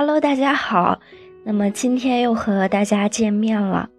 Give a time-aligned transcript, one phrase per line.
[0.00, 0.98] Hello，大家好。
[1.44, 3.90] 那么今天又和大家见面了。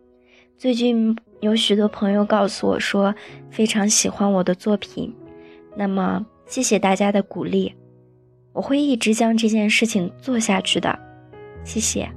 [0.57, 3.13] 最近有许多朋友告诉我说
[3.51, 5.13] 非常喜欢我的作品，
[5.75, 7.75] 那么谢谢大家的鼓励，
[8.51, 10.97] 我会一直将这件事情做下去的。
[11.63, 12.11] 谢谢。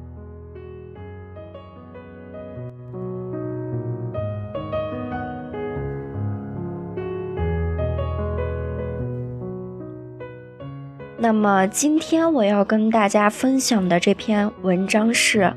[11.25, 15.51] 那么今天我要跟大家分享的这篇文章是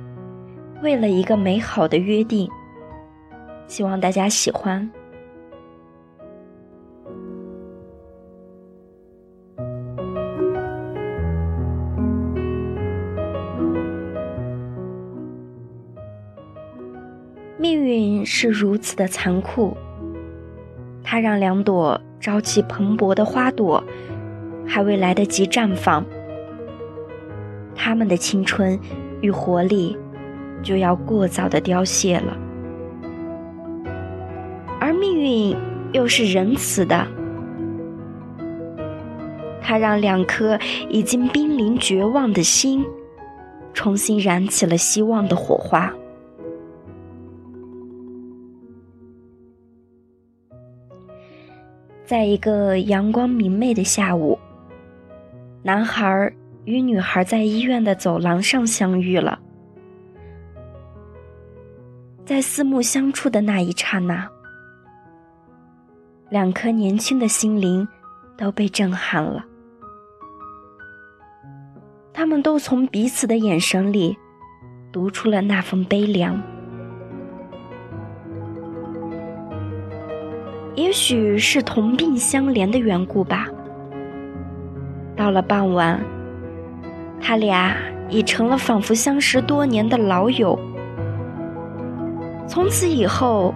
[0.82, 2.50] 为了一个美好的约定，
[3.68, 4.90] 希望大家喜欢。
[17.58, 19.76] 命运是如此的残酷，
[21.04, 23.84] 它让两朵朝气蓬勃的花朵。
[24.68, 26.06] 还未来得及绽放，
[27.74, 28.78] 他们的青春
[29.22, 29.98] 与活力
[30.62, 32.38] 就要过早的凋谢了。
[34.80, 35.56] 而命运
[35.94, 37.08] 又是仁慈的，
[39.62, 42.86] 它让两颗已经濒临绝望的心，
[43.74, 45.92] 重新燃起了希望的火花。
[52.06, 54.38] 在一个阳光明媚的下午。
[55.68, 56.32] 男孩
[56.64, 59.38] 与女孩在医院的走廊上相遇了，
[62.24, 64.26] 在四目相触的那一刹那，
[66.30, 67.86] 两颗年轻的心灵
[68.38, 69.44] 都被震撼了。
[72.14, 74.18] 他们都从彼此的眼神里
[74.90, 76.42] 读出了那份悲凉。
[80.76, 83.50] 也许是同病相怜的缘故吧。
[85.18, 86.00] 到了傍晚，
[87.20, 87.76] 他俩
[88.08, 90.58] 已成了仿佛相识多年的老友。
[92.48, 93.54] 从此以后，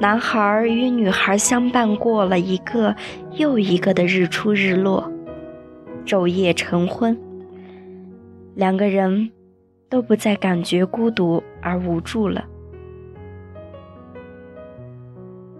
[0.00, 2.96] 男孩与女孩相伴过了一个
[3.32, 5.12] 又一个的日出日落，
[6.06, 7.16] 昼夜晨昏。
[8.54, 9.30] 两个人
[9.90, 12.44] 都不再感觉孤独而无助了。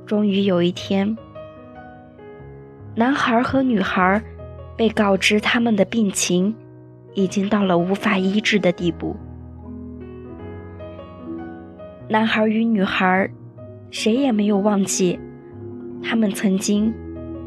[0.06, 1.16] 终于有一天，
[2.94, 4.20] 男孩和女孩。
[4.78, 6.54] 被告知他们的病情
[7.14, 9.16] 已经到了无法医治的地步。
[12.08, 13.28] 男孩与女孩
[13.90, 15.18] 谁也没有忘记，
[16.00, 16.94] 他们曾经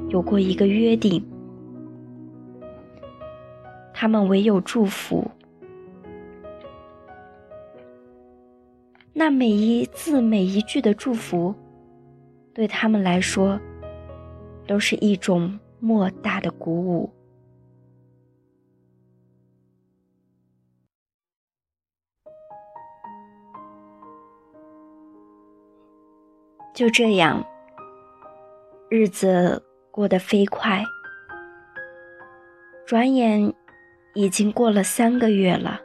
[0.09, 1.25] 有过一个约定。
[3.93, 5.25] 他们唯有祝福。
[9.13, 11.55] 那每一字每一句的祝福，
[12.53, 13.57] 对他们来说，
[14.67, 17.09] 都是一种莫大的鼓舞。
[26.81, 27.45] 就这样，
[28.89, 29.61] 日子
[29.91, 30.83] 过得飞快，
[32.87, 33.53] 转眼
[34.15, 35.79] 已经过了三个月了。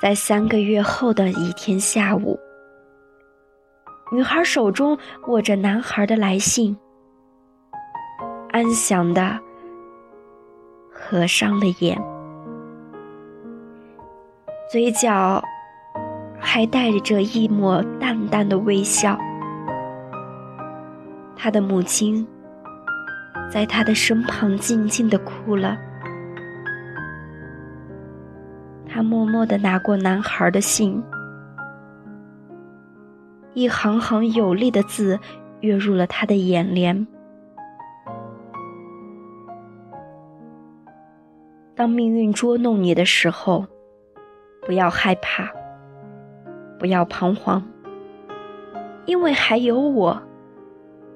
[0.00, 2.40] 在三个月后的一天下午，
[4.10, 6.74] 女孩手中握着男孩的来信，
[8.52, 9.38] 安详的
[10.90, 12.02] 合上了眼，
[14.72, 15.44] 嘴角。
[16.46, 19.18] 还带着一抹淡淡的微笑。
[21.34, 22.24] 他的母亲
[23.50, 25.76] 在他的身旁静静的哭了。
[28.86, 31.02] 他默默的拿过男孩的信，
[33.54, 35.18] 一行行有力的字
[35.60, 37.06] 跃入了他的眼帘。
[41.74, 43.66] 当命运捉弄你的时候，
[44.64, 45.50] 不要害怕。
[46.84, 47.62] 不要彷徨，
[49.06, 50.20] 因为还有我，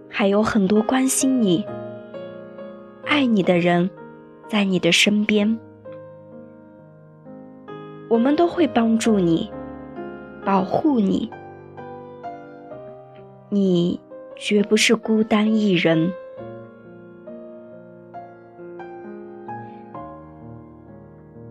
[0.09, 1.63] 还有很多关心你、
[3.05, 3.91] 爱你的人
[4.47, 5.59] 在你的身边。
[8.09, 9.53] 我们都会帮助你，
[10.43, 11.31] 保护你。
[13.51, 14.01] 你
[14.37, 16.11] 绝不是孤单一人。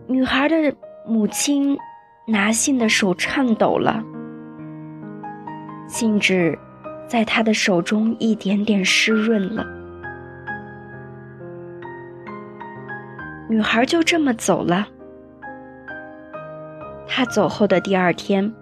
[0.08, 0.74] 女孩的
[1.06, 1.78] 母亲。
[2.30, 4.04] 拿信的手颤抖了，
[5.86, 6.58] 信纸
[7.06, 9.64] 在他的手中一点点湿润了。
[13.48, 14.86] 女孩就这么走了。
[17.06, 18.52] 她走后的第二天，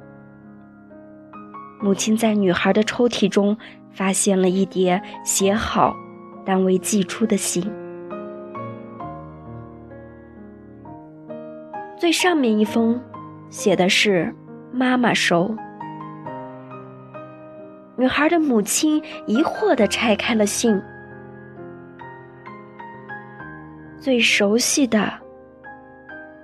[1.80, 3.58] 母亲在女孩的抽屉中
[3.90, 5.92] 发现了一叠写好
[6.44, 7.68] 但未寄出的信。
[11.98, 13.00] 最上面一封
[13.48, 14.34] 写的是
[14.72, 15.54] “妈妈收”。
[17.96, 20.78] 女孩的母亲疑惑地拆开了信，
[23.98, 25.10] 最熟悉的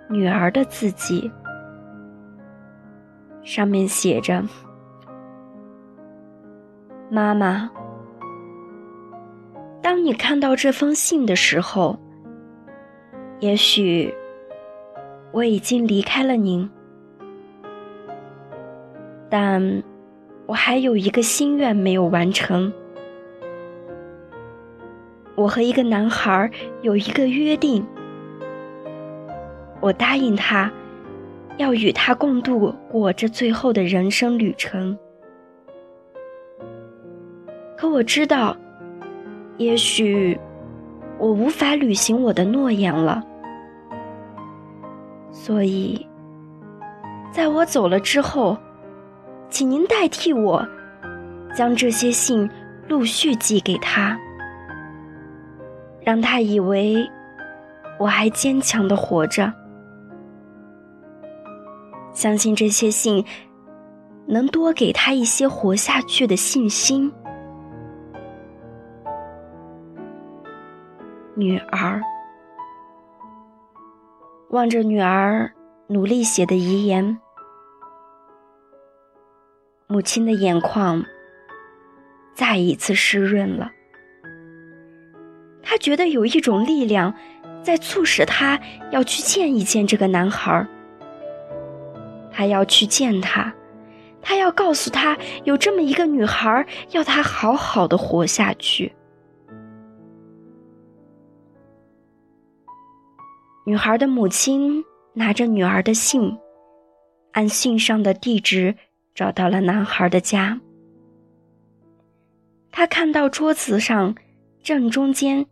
[0.08, 1.30] 女儿的字迹，
[3.42, 4.42] 上面写着
[7.10, 7.70] ：“妈妈，
[9.82, 11.98] 当你看到这封信的时候，
[13.40, 14.14] 也许
[15.32, 16.70] 我已经离开了您，
[19.32, 19.82] 但……”
[20.44, 22.70] 我还有一个心愿没有完成。
[25.36, 26.50] 我和一个男孩
[26.82, 27.82] 有一个约定，
[29.80, 30.70] 我答应他，
[31.56, 34.98] 要与他共度过这最后的人生旅程。
[37.76, 38.54] 可我知道，
[39.56, 40.38] 也许
[41.18, 43.24] 我无法履行我的诺言了，
[45.30, 46.04] 所以，
[47.30, 48.58] 在我走了之后。
[49.52, 50.66] 请您代替我，
[51.54, 52.48] 将这些信
[52.88, 54.18] 陆续寄给他，
[56.00, 57.06] 让他以为
[57.98, 59.52] 我还坚强的活着。
[62.14, 63.22] 相信这些信
[64.26, 67.12] 能多给他一些活下去的信心。
[71.34, 72.00] 女儿
[74.48, 75.52] 望着女儿
[75.88, 77.21] 努力写的遗言。
[79.92, 81.04] 母亲的眼眶
[82.32, 83.70] 再一次湿润了，
[85.62, 87.14] 他觉得有一种力量
[87.62, 88.58] 在促使他
[88.90, 90.66] 要去见一见这个男孩
[92.30, 93.52] 他要去见他，
[94.22, 98.90] 他要告诉他有这么一个女孩要他好好的活下去。
[103.66, 106.34] 女孩的母亲拿着女儿的信，
[107.32, 108.74] 按信上的地址。
[109.14, 110.60] 找到了男孩的家。
[112.70, 114.14] 他看到桌子上
[114.62, 115.46] 正中间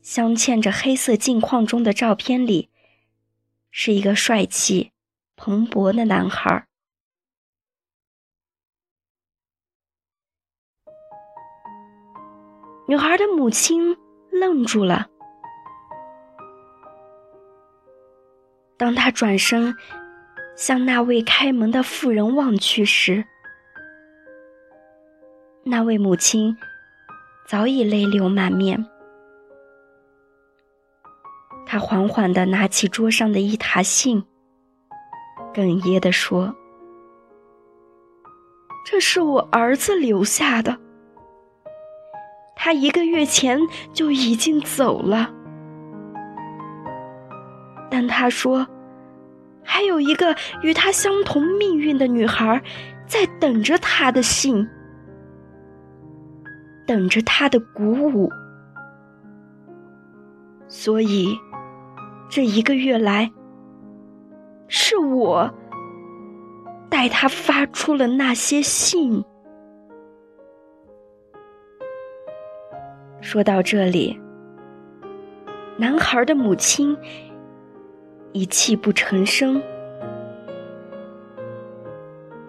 [0.00, 2.70] 镶嵌着黑色镜框中的照片里，
[3.70, 4.92] 是一个帅气、
[5.36, 6.66] 蓬勃的男孩。
[12.88, 13.96] 女孩的母亲
[14.30, 15.08] 愣住了。
[18.76, 19.76] 当他转身。
[20.54, 23.24] 向那位开门的妇人望去时，
[25.64, 26.56] 那位母亲
[27.46, 28.86] 早已泪流满面。
[31.66, 34.22] 她缓缓地拿起桌上的一沓信，
[35.54, 36.54] 哽咽地说
[38.84, 40.78] ：“这是我儿子留下的，
[42.54, 43.58] 他一个月前
[43.92, 45.32] 就已经走了，
[47.90, 48.66] 但他说。”
[49.64, 52.62] 还有一个与他相同命运的女孩，
[53.06, 54.68] 在等着他的信，
[56.86, 58.30] 等着他的鼓舞。
[60.68, 61.38] 所以，
[62.28, 63.30] 这一个月来，
[64.68, 65.52] 是我
[66.88, 69.24] 带他发出了那些信。
[73.20, 74.18] 说到这里，
[75.76, 76.96] 男孩的母亲。
[78.32, 79.62] 已泣不成声。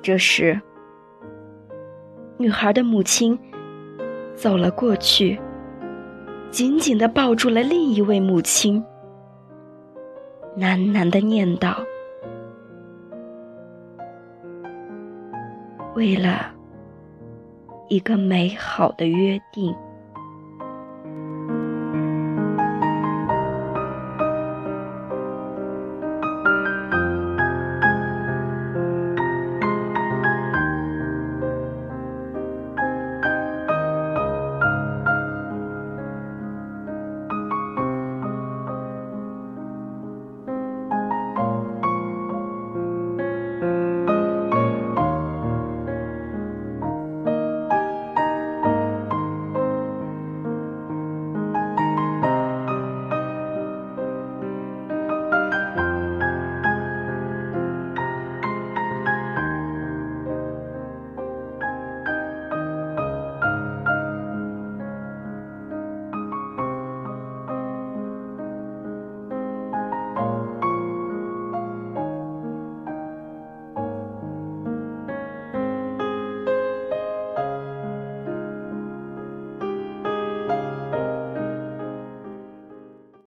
[0.01, 0.59] 这时，
[2.37, 3.37] 女孩的母亲
[4.35, 5.39] 走了过去，
[6.51, 8.83] 紧紧的抱住了另一位母亲，
[10.57, 11.77] 喃喃的念道
[15.95, 16.51] ：“为了
[17.87, 19.73] 一个美好的约定。”